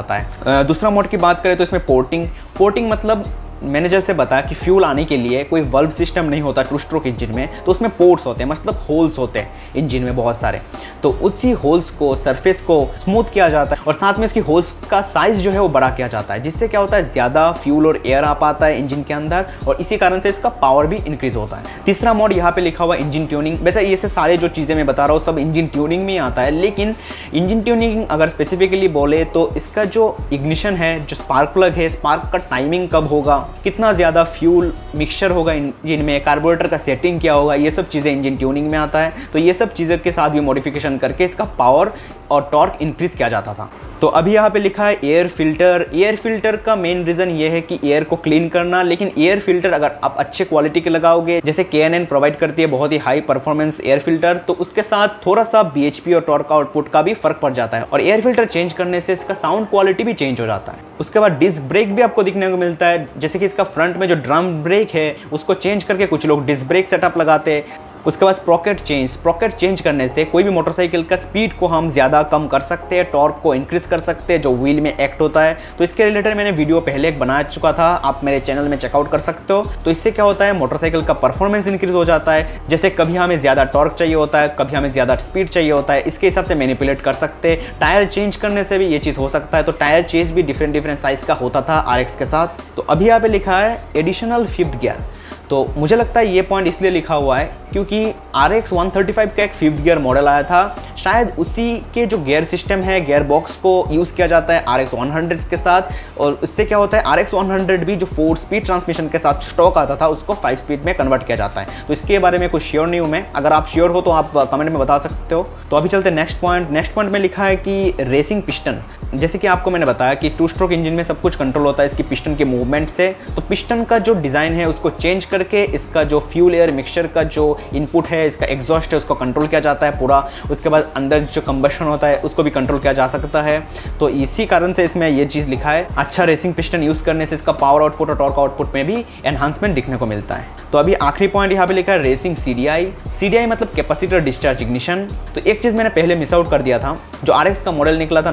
दूसरा 0.66 0.90
मोड 0.90 1.06
की 1.06 1.16
बात 1.16 1.42
करें 1.42 1.56
तो 1.56 1.62
इसमें 1.64 1.84
पोर्टिंग 1.86 2.26
पोर्टिंग 2.58 2.90
मतलब 2.90 3.24
मैंने 3.62 4.00
से 4.00 4.14
बताया 4.14 4.43
कि 4.43 4.55
फ्यूल 4.55 4.84
आने 4.84 5.05
के 5.05 5.16
लिए 5.16 5.43
कोई 5.44 5.60
वल्व 5.70 5.90
सिस्टम 5.90 6.25
नहीं 6.25 6.40
होता 6.43 6.62
टू 6.62 6.78
स्ट्रोक 6.78 7.06
इंजन 7.06 7.34
में 7.34 7.49
तो 7.64 7.72
उसमें 7.72 7.90
पोर्ट्स 7.96 8.26
होते 8.26 8.43
हैं 8.43 8.50
मतलब 8.50 8.84
होल्स 8.88 9.19
होते 9.19 9.38
हैं 9.38 9.72
इंजन 9.76 10.02
में 10.02 10.16
बहुत 10.16 10.37
सारे। 10.37 10.60
तो 11.02 11.10
उसी 11.22 11.50
होल्स 11.55 11.90
को 11.90 12.14
सरफेस 12.16 12.60
को 12.62 12.78
स्मूथ 12.99 13.32
किया 13.34 13.49
जाता 13.49 13.75
है 13.75 13.82
और 13.87 13.94
साथ 13.94 14.19
में 14.19 14.26
उसकी 14.26 14.40
होल्स 14.40 14.72
का 14.90 15.00
साइज़ 15.05 15.40
जो 15.40 15.50
है 15.50 15.60
वो 15.60 15.69
बड़ा 15.69 15.88
किया 15.90 16.08
जाता 16.08 16.34
है, 16.34 16.43
जिससे 16.43 16.69
क्या 16.69 16.81
होता 16.81 16.96
है, 16.96 17.10
ज़्यादा 17.12 17.50
फ्यूल 17.55 17.87
और 17.87 18.00
एयर 18.06 18.25
आ 18.25 18.32
पाता 18.34 18.66
है 18.66 18.78
इंजन 18.78 19.02
के 19.02 19.14
अंदर 19.14 19.46
और 19.69 19.81
इसी 19.81 19.96
कारण 19.96 20.20
से 20.20 20.28
इसका 20.28 20.49
पावर 20.58 20.87
भी 20.87 20.96
इंक्रीज 20.99 21.37
होता 21.37 21.56
है। 21.56 21.82
तीसरा 21.87 22.14
मोड 22.14 22.32
यहाँ 22.32 22.52
पे 22.52 22.61
लिखा 22.61 22.84
हुआ 22.84 22.94
इंजन 22.96 23.26
ट्यूनिंग 23.26 23.58
वैसे 23.61 23.82
ये 23.82 23.96
सारे 23.99 24.37
जो 24.37 24.49
चीज़ें 24.50 24.75
मैं 24.75 24.87
बता 24.87 25.06
रहा 25.06 25.16
हूँ, 25.16 25.25
सब 25.25 25.38
इंजन 25.38 25.66
ट्यूनिंग 25.69 26.04
में 26.04 26.12
ही 26.12 26.19
आता 26.20 26.43
है, 26.43 26.50
लेकिन 26.50 26.94
इंजन 27.34 27.61
ट्यूनिंग 27.62 28.06
अगर 28.06 28.28
स्पेसिफिकली 28.28 28.88
बोले 28.90 29.25
तो 29.26 29.50
इसका 29.56 29.85
जो 29.87 30.16
इग्निशन 30.32 30.75
है, 30.75 30.99
जो 31.00 31.16
स्पार्क 31.16 31.49
प्लग 31.50 31.73
है 31.73 31.90
स्पार्क 31.90 32.30
का 32.32 32.38
टाइमिंग 32.40 32.88
कब 32.88 33.09
होगा 33.09 33.47
कितना 33.64 33.93
ज़्यादा 33.93 34.25
फ्यूल 34.26 34.73
मिक्सचर 34.95 35.31
होगा 35.31 35.52
इंजन 35.52 36.05
में 36.05 36.21
कार्बोरेटर 36.25 36.69
का 36.69 36.78
सेटिंग 36.78 37.21
क्या 37.21 37.35
होगा, 37.35 37.55
ये 37.55 37.71
सब 37.71 37.88
चीज़ें 37.88 38.11
इंजन 38.12 38.37
ट्यूनिंग 38.37 38.71
में 38.71 38.78
आता 38.78 39.00
है। 39.00 39.12
तो 39.33 39.38
ये 39.38 39.55
सब 39.55 39.73
चीज़ों 39.75 39.99
के 39.99 40.12
साथ 40.12 40.31
भी 40.31 40.40
मॉडिफिकेशन 40.40 40.99
करके 40.99 41.25
इसका 41.25 41.45
पावर 41.59 41.93
और 42.31 42.49
टॉर्क 42.52 42.78
इंक्रीज 42.83 43.14
किया 43.14 43.28
जाता 43.28 43.55
था। 43.55 43.71
तो 44.00 44.07
अभी 44.09 44.33
यहाँ 44.33 44.50
पे 44.50 44.59
लिखा 44.59 44.85
है 44.87 44.99
एयर 45.05 45.28
फ़िल्टर 45.28 45.85
एयर 45.95 46.17
फ़िल्टर 46.17 46.57
का 46.57 46.75
मेन 46.76 47.02
रीज़न 47.05 47.28
ये 47.28 47.49
है 47.49 47.61
कि 47.61 47.78
एयर 47.85 48.05
को 48.05 48.17
क्लीन 48.17 48.49
करना, 48.49 48.83
लेकिन 48.83 49.11
एयर 49.19 49.40
फ़िल्टर 49.40 49.73
अगर 49.73 49.99
आप 50.05 50.17
अच्छे 50.19 50.45
क्वालिटी 50.45 50.81
के 50.81 50.90
लगाओगे, 50.90 51.40
जैसे 51.45 51.64
के 51.64 52.05
प्रोवाइड 52.05 52.37
करती 52.38 52.62
है 52.62 52.69
बहुत 52.69 52.93
ही 52.93 52.99
हाई 52.99 53.21
परफॉर्मेंस 53.21 53.81
एयर 53.81 53.99
फ़िल्टर 53.99 54.37
तो 54.38 54.52
उसके 54.55 54.83
साथ 54.83 55.19
थोड़ा 55.26 55.45
सा 55.45 55.62
बीएचपी 55.64 56.14
और 56.14 56.21
टॉर्क 56.21 56.52
आउटपुट 56.52 56.88
का 56.88 57.02
भी 57.02 57.14
फ़र्क 57.14 57.38
पड़ 57.43 57.52
जाता 57.52 57.76
है 57.76 57.85
और 57.85 58.00
एयर 58.00 58.21
फ़िल्टर 58.21 58.45
चेंज 58.47 58.73
करने 58.73 59.00
से 59.00 59.12
इसका 59.12 59.35
साउंड 59.35 59.67
क्वालिटी 59.69 60.05
भी 60.05 60.14
चेंज 60.14 60.40
हो 60.40 60.47
जाता 60.47 60.73
है। 60.73 60.87
उसके 61.00 61.21
बाद 61.21 61.38
डिस्क 61.38 61.62
ब्रेक 61.64 61.95
भी 61.95 62.02
आपको 62.02 62.23
दिखने 62.23 62.50
को 62.50 62.57
मिलता 62.57 62.87
है, 62.87 63.09
जैसे 63.19 63.38
कि 63.38 63.47
इसका 63.47 63.64
फ्रंट 63.64 63.97
में 63.97 64.09
जो 64.09 64.14
ड्रम 64.17 64.52
ब्रेक 64.62 64.90
है, 64.90 65.14
उसको 65.33 65.55
चेंज 65.57 65.85
करके 65.85 66.07
कुछ 66.07 66.26
लोग 66.26 66.47
डिस्क 66.47 66.67
ब्रेक 66.67 66.88
सेटअप 66.88 67.19
लगाते 67.19 67.52
हैं। 67.52 67.87
उसके 68.07 68.25
बाद 68.25 68.35
स्प्रॉकेट 68.35 68.81
चेंज 68.81 69.11
स्प्रॉकेट 69.11 69.55
चेंज 69.55 69.81
करने 69.81 70.09
से 70.09 70.25
कोई 70.25 70.43
भी 70.43 70.50
मोटरसाइकिल 70.50 71.02
का 71.05 71.17
स्पीड 71.17 71.52
को 71.52 71.67
हम 71.67 71.90
ज़्यादा 71.90 72.23
कम 72.25 72.47
कर 72.47 72.61
सकते 72.62 72.97
हैं 72.97 73.11
टॉर्क 73.11 73.40
को 73.43 73.55
इंक्रीज 73.55 73.87
कर 73.87 74.00
सकते 74.00 74.33
हैं, 74.33 74.40
जो 74.43 74.55
व्हील 74.55 74.81
में 74.81 74.93
एक्ट 74.93 75.21
होता 75.21 75.43
है। 75.43 75.57
तो 75.78 75.85
इसके 75.85 76.05
रिलेटेड 76.05 76.37
मैंने 76.37 76.50
वीडियो 76.50 76.81
पहले 76.81 77.09
एक 77.09 77.19
बना 77.19 77.43
चुका 77.45 77.73
था, 77.73 77.87
आप 78.05 78.21
मेरे 78.25 78.40
चैनल 78.40 78.69
में 78.69 78.76
चेकआउट 78.76 79.11
कर 79.11 79.21
सकते 79.21 79.52
हो। 79.52 79.64
तो 79.85 79.90
इससे 79.90 80.11
क्या 80.11 80.25
होता 80.25 80.45
है 80.45 80.52
मोटरसाइकिल 80.59 81.02
का 81.02 81.14
परफॉर्मेंस 81.17 81.67
इंक्रीज 81.67 81.95
हो 81.95 82.05
जाता 82.05 82.33
है। 82.33 82.61
जैसे 82.69 82.90
कभी 82.90 83.17
हमें 83.17 83.38
ज़्यादा 83.40 83.64
टॉर्क 83.67 83.95
चाहिए 83.95 84.14
होता 84.14 84.40
है, 84.40 84.55
कभी 84.59 84.76
हमें 84.76 84.90
ज़्यादा 84.93 85.17
स्पीड 85.19 85.49
चाहिए 85.49 85.71
होता 85.71 85.93
है, 85.93 86.00
इसके 86.02 86.26
हिसाब 86.26 86.45
से 86.45 86.55
मैनिपुलेट 86.55 87.00
कर 87.00 87.14
सकते 87.17 87.50
हैं। 87.50 87.78
टायर 87.81 88.07
चेंज 88.09 88.37
करने 88.37 88.64
से 88.64 88.78
भी 88.78 88.87
ये 88.87 88.99
चीज़ 88.99 89.19
हो 89.19 89.28
सकता 89.28 89.57
है। 89.57 89.62
तो 89.62 89.73
टायर 89.75 90.02
चेंज 90.05 90.31
भी 90.33 90.43
डिफरेंट 90.43 90.73
डिफरेंट 90.73 90.99
साइज़ 90.99 91.25
का 91.25 91.35
होता 91.35 91.62
था 91.62 91.78
आरएक्स 91.78 92.17
के 92.17 92.26
साथ। 92.26 92.75
तो 92.76 92.87
अभी 92.90 93.07
यहाँ 93.07 93.21
पे 93.21 93.28
लिखा 93.28 93.59
है 93.59 93.78
एडिशनल 93.97 94.47
फिफ्थ 94.47 94.81
गियर 94.81 95.07
तो 95.50 95.67
मुझे 95.76 95.97
लगता 95.97 96.21
है 96.21 96.35
ये 96.35 96.43
पॉइंट 96.43 96.69
इसलिए 96.69 96.90
लिखा 96.90 97.14
हुआ 97.14 97.38
है 97.38 97.45
क्योंकि 97.73 98.12
R 98.35 98.52
X 98.52 98.73
one 98.73 98.90
thirty 98.97 99.12
five 99.12 99.31
का 99.37 99.43
एक 99.43 99.52
फिफ्थ 99.52 99.83
गियर 99.83 99.99
मॉडल 99.99 100.28
आया 100.28 100.43
था। 100.43 100.76
शायद 100.99 101.33
उसी 101.38 101.75
के 101.95 102.05
जो 102.07 102.19
गियर 102.19 102.45
सिस्टम 102.45 102.81
है 102.81 103.00
गियर 103.05 103.23
बॉक्स 103.23 103.57
को 103.57 103.73
यूज़ 103.90 104.14
किया 104.14 104.26
जाता 104.26 104.55
है 104.55 104.64
आर 104.64 104.81
एक्स 104.81 104.95
वन 104.95 105.11
हंड्रेड 105.12 105.49
के 105.50 105.57
साथ 105.57 106.19
और 106.21 106.38
उससे 106.43 106.64
क्या 106.64 106.78
होता 106.78 106.97
है 106.99 107.02
आर 107.02 107.19
एक्स 107.19 107.35
वन 107.35 107.50
हंड्रेड 107.50 107.85
भी 107.85 107.97
जो 107.97 108.07
फोर 108.07 108.37
स्पीड 108.37 108.64
ट्रांसमिशन 108.64 109.09
के 109.09 109.19
साथ 109.19 109.40
स्टॉक 109.43 109.78
आता 109.78 109.97
था, 109.97 110.09
उसको 110.09 110.35
फाइव 110.35 110.57
स्पीड 110.57 110.85
में 110.85 110.95
कन्वर्ट 110.95 111.26
किया 111.26 111.37
जाता 111.37 111.61
है। 111.61 111.87
तो 111.87 111.93
इसके 111.93 112.19
बारे 112.19 112.38
में 112.38 112.49
कुछ 112.50 112.62
श्योर 112.62 112.87
नहीं 112.87 113.00
हूँ 113.00 113.09
मैं। 113.09 113.25
अगर 113.33 113.52
आप 113.52 113.67
श्योर 113.69 113.90
हो 113.90 114.00
तो 114.00 114.11
आप 114.11 114.33
कमेंट 114.37 114.71
में 114.71 114.78
बता 114.78 114.99
सकते 114.99 115.35
हो। 115.35 115.47
तो 115.71 115.76
अभी 115.76 115.88
चलते 115.88 116.11
नेक्स्ट 116.11 116.40
पॉइंट 116.40 116.71
नेक्स्ट 116.71 116.95
पॉइंट 116.95 117.12
में 117.12 117.21
लिखा 117.21 117.45
है 117.45 117.57
कि 117.59 117.95
रेसिंग 118.00 118.43
पिस्टन 118.43 118.83
जैसे 119.14 119.38
कि 119.38 119.46
आपको 119.46 119.70
मैंने 119.70 119.86
बताया 119.86 120.14
कि 120.14 120.28
टू 120.30 120.46
स्ट्रोक 120.48 120.72
इंजन 120.72 120.92
में 120.92 121.02
सब 121.04 121.20
कुछ 121.20 121.36
कंट्रोल 121.36 121.66
होता 121.66 121.82
है, 121.82 121.88
इसकी 121.88 122.02
पिस्टन 122.02 122.34
के 122.36 122.44
मूवमेंट 122.44 122.88
से। 122.88 123.08
तो 123.36 123.42
पिस्टन 123.42 123.84
का 123.84 123.98
जो 123.98 124.14
डिज़ाइन 124.14 124.52
है, 124.52 124.66
उसको 124.68 124.90
चेंज 124.90 125.24
करके 125.24 125.62
इसका 125.66 126.02
जो 126.04 126.20
फ्यूल 126.22 126.54
एयर 126.54 126.70
मिक्सचर 126.70 127.06
का 127.06 127.22
जो 127.24 127.46
इनपुट 127.74 128.06
है, 128.06 128.26
इसका 128.28 128.46
एग्जॉस्ट 128.46 128.92
है, 128.92 128.98
उसको 128.98 129.14
कंट्रोल 129.14 129.46
किया 129.46 129.60
जाता 129.60 129.86
है 129.86 129.98
पूरा। 129.98 130.18
उसके 130.50 130.68
बाद 130.68 130.92
अंदर 130.96 131.20
जो 131.24 131.40
कंबशन 131.42 131.84
होता 131.84 132.06
है, 132.06 132.20
उसको 132.20 132.42
भी 132.42 132.50
कंट्रोल 132.50 132.80
किया 132.80 132.92
जा 132.92 133.06
सकता 133.08 133.42
है। 133.42 133.62
तो 134.00 134.08
इसी 134.08 134.46
कारण 134.46 134.72
से 134.72 134.84
इसमें 134.84 135.08
यह 135.08 135.26
चीज़ 135.26 135.48
लिखा 135.48 135.70
है 135.70 135.86
अच्छा 135.96 136.24
रेसिंग 136.24 136.54
पिस्टन 136.54 136.82
यूज़ 136.82 137.02
करने 137.04 137.26
से 137.26 137.34
इसका 137.34 137.52
पावर 137.54 137.82
आउटपुट 137.82 138.10
और 138.10 138.16
टॉर्क 138.16 138.38
आउटपुट 138.38 138.74
में 138.74 138.84
भी 138.86 139.04
एनहांसमेंट 139.24 139.74
दिखने 139.74 139.96
को 139.96 140.06
मिलता 140.06 140.34
है। 140.34 140.56
तो 140.72 140.78
अभी 140.78 140.94
आखिरी 140.94 141.28
पॉइंट 141.28 141.52
यहाँ 141.52 141.66
पे 141.66 141.74
लिखा 141.74 141.92
है 141.92 142.02
रेसिंग 142.02 142.36
सी 142.36 142.54
डी 142.54 143.44
मतलब 143.46 143.68
कैपेसिटर 143.76 144.20
डिस्चार्ज 144.20 144.62
इग्निशन 144.62 145.06
तो 145.34 145.40
एक 145.40 145.62
चीज़ 145.62 145.76
मैंने 145.76 145.90
पहले 145.90 146.14
मिस 146.16 146.32
आउट 146.34 146.50
कर 146.50 146.62
दिया 146.62 146.78
था, 146.78 146.96
जो 147.24 147.32
आर 147.32 147.50
का 147.54 147.72
मॉडल 147.72 147.96
निकला 147.98 148.22
था 148.22 148.30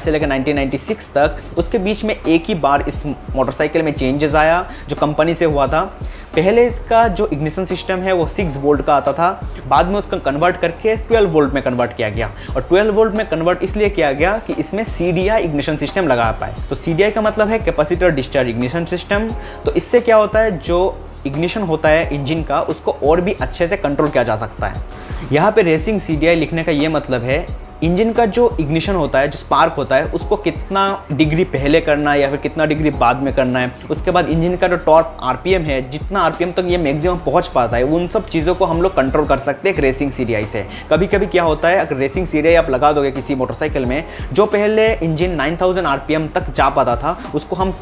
1985 0.00 0.04
से 0.04 0.10
लेकर 0.10 0.26
1996 0.26 1.12
तक, 1.14 1.36
उसके 1.58 1.78
बीच 1.78 2.04
में 2.04 2.14
एक 2.16 2.44
ही 2.44 2.54
बार 2.54 2.84
इस 2.88 3.04
मोटरसाइकिल 3.06 3.82
में 3.82 3.92
चेंजेस 3.92 4.34
आया, 4.34 4.64
जो 4.88 4.96
कंपनी 4.96 5.34
से 5.34 5.44
हुआ 5.44 5.66
था। 5.66 5.82
पहले 6.36 6.66
इसका 6.66 7.06
जो 7.08 7.26
इग्निशन 7.26 7.64
सिस्टम 7.66 7.98
है, 7.98 8.12
वो 8.12 8.26
सिक्स 8.26 8.56
वोल्ट 8.56 8.84
का 8.84 8.94
आता 8.94 9.12
था। 9.12 9.30
बाद 9.68 9.86
में 9.86 9.96
उसका 9.96 10.16
कन्वर्ट 10.16 10.56
करके 10.56 10.96
12 11.08 11.26
वोल्ट 11.26 11.54
में 11.54 11.62
कन्वर्ट 11.62 11.96
किया 11.96 12.08
गया। 12.08 12.30
और 12.56 12.62
12 12.62 12.90
वोल्ट 12.90 13.14
में 13.14 13.26
कन्वर्ट 13.28 13.62
इसलिए 13.62 13.88
किया 13.90 14.12
गया 14.12 14.36
कि 14.46 14.52
इसमें 14.52 14.84
सीडीआई 14.84 15.42
इग्निशन 15.42 15.76
सिस्टम 15.76 16.08
लगा 16.08 16.30
पाए। 16.30 16.54
तो 16.70 16.74
सीडीआई 16.74 17.10
का 17.10 17.20
मतलब 17.20 17.48
है 17.48 17.58
कैपेसिटर 17.58 18.10
डिस्चार्ज 18.10 18.48
इग्निशन 18.48 18.84
सिस्टम 18.84 19.28
तो 19.64 19.72
इससे 19.72 20.00
क्या 20.00 20.16
होता 20.16 20.40
है, 20.40 20.58
जो 20.58 20.98
इग्निशन 21.26 21.62
होता 21.62 21.88
है 21.88 22.14
इंजन 22.14 22.42
का, 22.42 22.60
उसको 22.60 22.92
और 22.92 23.20
भी 23.20 23.32
अच्छे 23.32 23.68
से 23.68 23.76
कंट्रोल 23.76 24.08
किया 24.08 24.22
जा 24.22 24.36
सकता 24.36 24.66
है। 24.66 24.82
यहाँ 25.32 25.50
पे 25.52 25.62
रेसिंग 25.62 26.00
सीडीआई 26.00 26.34
लिखने 26.34 26.64
का 26.64 26.72
ये 26.72 26.88
मतलब 26.88 27.22
है 27.22 27.46
इंजन 27.82 28.12
का 28.12 28.24
जो 28.26 28.56
इग्निशन 28.60 28.94
होता 28.94 29.18
है, 29.18 29.28
जो 29.28 29.38
स्पार्क 29.38 29.72
होता 29.72 29.96
है, 29.96 30.04
उसको 30.06 30.36
कितना 30.36 30.82
डिग्री 31.12 31.44
पहले 31.44 31.80
करना 31.80 32.12
है 32.12 32.20
या 32.20 32.28
फिर 32.30 32.38
कितना 32.38 32.64
डिग्री 32.64 32.90
बाद 32.90 33.22
में 33.22 33.32
करना 33.34 33.58
है, 33.58 33.72
उसके 33.90 34.10
बाद 34.10 34.28
इंजन 34.28 34.56
का 34.56 34.68
जो 34.68 34.76
टॉर्क 34.76 35.16
आरपीएम 35.22 35.62
है, 35.62 35.90
जितना 35.90 36.20
आरपीएम 36.20 36.52
तक 36.52 36.64
ये 36.66 36.78
मैक्सिमम 36.78 37.16
पहुँच 37.16 37.48
पाता 37.48 37.76
है, 37.76 37.82
उन 37.82 38.06
सब 38.08 38.26
चीज़ों 38.26 38.54
को 38.54 38.64
हम 38.64 38.82
लोग 38.82 38.94
कंट्रोल 38.96 39.26
कर 39.26 39.38
सकते 39.38 39.68
हैं 39.68 39.76
एक 39.76 39.82
रेसिंग 39.82 40.12
सीरियाई 40.12 40.44
से। 40.44 40.66
कभी 40.90 41.06
कभी 41.06 41.26
क्या 41.26 41.42
होता 41.42 41.68
है, 41.68 41.78
अगर 41.78 41.96
रेसिंग 41.96 42.26
सीरियाई 42.26 42.54
आप 42.54 42.70
लगा 42.70 42.92
दोगे 42.92 43.10
किसी 43.10 43.34
मोटरसाइकिल 43.34 43.84
में, 43.84 44.04
जो 44.32 44.46
पहले 44.46 44.92
इंजन 44.94 45.30
नाइन 45.30 45.56
थाउज़ेंड 45.56 46.30
तक 46.30 46.52
जा 46.54 46.68
पाता 46.68 46.96
था, 46.96 47.18
उसको 47.34 47.56
हम 47.56 47.74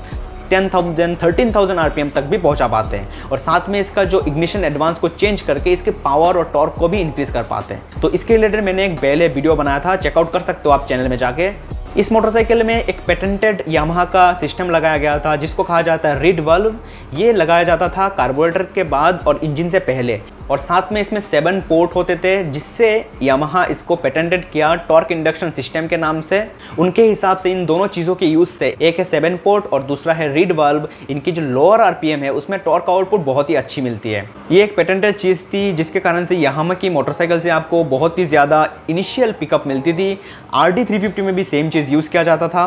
ten 0.50 0.68
thousand 0.68 1.16
thirteen 1.22 1.52
thousand 1.54 1.78
RPM 1.80 2.10
तक 2.10 2.24
भी 2.24 2.38
पहुँचा 2.38 2.68
पाते 2.68 2.96
हैं 2.96 3.30
और 3.30 3.38
साथ 3.38 3.68
में 3.68 3.80
इसका 3.80 4.04
जो 4.06 4.20
इग्निशन 4.28 4.64
एडवांस 4.64 4.98
को 4.98 5.08
चेंज 5.10 5.40
करके 5.42 5.72
इसके 5.72 5.90
पावर 6.04 6.38
और 6.38 6.50
टॉर्क 6.52 6.74
को 6.78 6.88
भी 6.88 7.00
इंक्रीज 7.00 7.30
कर 7.30 7.42
पाते 7.44 7.74
हैं। 7.74 8.00
तो 8.00 8.10
इसके 8.10 8.34
रिलेटेड 8.34 8.64
मैंने 8.64 8.84
एक 8.86 8.98
पहले 9.00 9.28
वीडियो 9.28 9.56
बनाया 9.56 9.80
था 9.80 9.96
चेकआउट 9.98 10.32
कर 10.32 10.42
सकते 10.42 10.68
हो 10.68 10.74
आप 10.74 10.86
चैनल 10.88 11.08
में 11.08 11.16
जाके। 11.16 11.50
इस 11.96 12.10
मोटरसाइकिल 12.12 12.62
में 12.62 12.74
एक 12.74 13.00
पेटेंटेड 13.06 13.62
यामाहा 13.68 14.04
का 14.06 14.32
सिस्टम 14.40 14.70
लगाया 14.70 14.96
गया 14.96 15.18
था, 15.18 15.34
जिसको 15.36 15.62
कहा 15.62 15.80
जाता 15.82 16.08
है 16.08 16.20
रिड 16.20 16.40
वल्व 16.40 16.74
ये 17.14 17.32
लगाया 17.32 17.64
जाता 17.64 17.88
था 17.88 18.08
कार्बोरेटर 18.10 18.62
के 18.74 18.82
बाद 18.86 19.24
और 19.26 19.40
इंजन 19.44 19.68
से 19.68 19.78
पहले। 19.80 20.20
और 20.50 20.58
साथ 20.58 20.92
में 20.92 21.00
इसमें 21.00 21.20
सेवन 21.20 21.60
पोर्ट 21.60 21.94
होते 21.94 22.16
थे, 22.16 22.42
जिससे 22.44 22.88
यामाहा 23.22 23.64
इसको 23.66 23.96
पेटेंटेड 23.96 24.44
किया 24.50 24.74
टॉर्क 24.88 25.12
इंडक्शन 25.12 25.50
सिस्टम 25.50 25.86
के 25.86 25.96
नाम 25.96 26.20
से। 26.20 26.42
उनके 26.78 27.02
हिसाब 27.04 27.38
से 27.38 27.50
इन 27.52 27.64
दोनों 27.66 27.86
चीज़ों 27.88 28.14
के 28.14 28.26
यूज़ 28.26 28.48
से, 28.50 28.74
एक 28.82 28.98
है 28.98 29.04
सेवन 29.04 29.36
पोर्ट 29.44 29.66
और 29.66 29.82
दूसरा 29.82 30.14
है 30.14 30.32
रीड 30.34 30.52
वाल्व 30.52 30.88
इनकी 31.10 31.32
जो 31.32 31.42
लोअर 31.42 31.80
आरपीएम 31.80 32.20
है, 32.20 32.32
उसमें 32.32 32.58
टॉर्क 32.60 32.90
आउटपुट 32.90 33.20
बहुत 33.22 33.50
ही 33.50 33.54
अच्छी 33.54 33.80
मिलती 33.80 34.10
है। 34.10 34.28
ये 34.52 34.62
एक 34.64 34.76
पेटेंटेड 34.76 35.16
चीज़ 35.16 35.42
थी, 35.44 35.72
जिसके 35.72 36.00
कारण 36.00 36.24
से 36.24 36.36
यामाहा 36.36 36.74
की 36.74 36.90
मोटरसाइकिल 36.90 37.40
से 37.40 37.50
आपको 37.50 37.84
बहुत 37.86 38.18
ही 38.18 38.26
ज़्यादा 38.26 38.66
इनिशियल 38.90 39.32
पिकअप 39.32 39.66
मिलती 39.66 39.92
थी। 39.92 40.18
आर 40.54 40.72
में 41.18 41.34
भी 41.34 41.44
सेम 41.44 41.68
चीज़ 41.70 41.92
यूज़ 41.92 42.08
किया 42.10 42.22
जाता 42.22 42.48
था। 42.48 42.66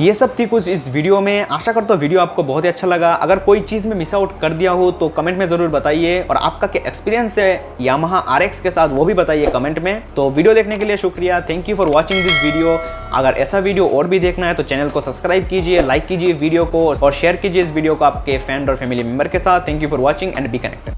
ये 0.00 0.12
सब 0.14 0.34
थी 0.38 0.44
कुछ 0.46 0.66
इस 0.68 0.86
वीडियो 0.88 1.20
में। 1.20 1.40
आशा 1.42 1.72
करता 1.72 1.94
हूँ 1.94 2.00
वीडियो 2.00 2.20
आपको 2.20 2.42
बहुत 2.42 2.64
ही 2.64 2.68
अच्छा 2.68 2.86
लगा। 2.86 3.12
अगर 3.12 3.38
कोई 3.38 3.60
चीज़ 3.60 3.86
में 3.86 3.94
मिस 3.96 4.14
आउट 4.14 4.38
कर 4.40 4.52
दिया 4.52 4.70
हो 4.70 4.90
तो 4.90 5.08
कमेंट 5.08 5.38
में 5.38 5.46
ज़रूर 5.48 5.68
बताइए। 5.68 6.20
और 6.22 6.36
आपका 6.38 6.66
क्या 6.66 6.82
एक्सपीरियंस 6.88 7.38
है 7.38 7.74
यामाहा 7.80 8.18
आर 8.18 8.46
के 8.58 8.70
साथ, 8.70 8.88
वो 8.88 9.04
भी 9.04 9.14
बताइए 9.14 9.46
कमेंट 9.46 9.78
में। 9.78 10.02
तो 10.16 10.28
वीडियो 10.30 10.54
देखने 10.54 10.76
के 10.76 10.86
लिए 10.86 10.96
शुक्रिया। 10.96 11.40
Thank 11.48 11.68
you 11.68 11.76
for 11.76 11.90
watching 11.94 12.22
this 12.22 12.42
video 12.44 12.78
अगर 13.12 13.34
ऐसा 13.36 13.58
वीडियो 13.58 13.88
और 13.88 14.06
भी 14.06 14.18
देखना 14.20 14.46
है 14.46 14.54
तो 14.54 14.62
चैनल 14.64 14.90
को 14.90 15.00
सब्सक्राइब 15.00 15.46
कीजिए 15.48 15.82
लाइक 15.82 16.06
कीजिए 16.06 16.32
वीडियो 16.34 16.64
को, 16.66 16.86
और 16.94 17.12
शेयर 17.12 17.36
कीजिए 17.36 17.62
इस 17.62 17.72
वीडियो 17.72 17.94
को 17.94 18.04
आपके 18.04 18.38
फ्रेंड 18.38 18.70
और 18.70 18.76
फैमिली 18.76 19.02
मेंबर 19.02 19.28
के 19.28 19.38
साथ। 19.38 19.68
Thank 19.68 19.82
you 19.82 19.88
for 19.88 20.00
watching 20.00 20.32
and 20.32 20.50
be 20.50 20.58
connected 20.58 20.94